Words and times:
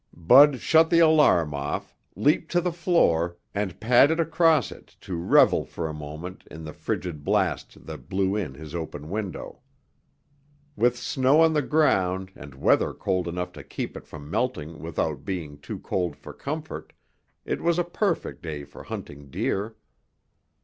Bud 0.17 0.59
shut 0.61 0.89
the 0.89 0.97
alarm 0.97 1.53
off, 1.53 1.95
leaped 2.15 2.49
to 2.53 2.59
the 2.59 2.71
floor, 2.71 3.37
and 3.53 3.79
padded 3.79 4.19
across 4.19 4.71
it 4.71 4.95
to 5.01 5.15
revel 5.15 5.63
for 5.63 5.87
a 5.87 5.93
moment 5.93 6.43
in 6.49 6.63
the 6.63 6.73
frigid 6.73 7.23
blast 7.23 7.85
that 7.85 8.09
blew 8.09 8.35
in 8.35 8.55
his 8.55 8.73
open 8.73 9.11
window. 9.11 9.59
With 10.75 10.97
snow 10.97 11.41
on 11.41 11.53
the 11.53 11.61
ground 11.61 12.31
and 12.35 12.55
weather 12.55 12.95
cold 12.95 13.27
enough 13.27 13.51
to 13.51 13.63
keep 13.63 13.95
it 13.95 14.07
from 14.07 14.27
melting 14.27 14.79
without 14.79 15.23
being 15.23 15.59
too 15.59 15.77
cold 15.77 16.15
for 16.15 16.33
comfort, 16.33 16.93
it 17.45 17.61
was 17.61 17.77
a 17.77 17.83
perfect 17.83 18.41
day 18.41 18.63
for 18.63 18.81
hunting 18.81 19.29
deer. 19.29 19.75